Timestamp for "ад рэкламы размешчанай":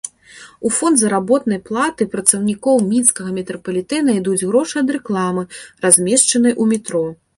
4.83-6.53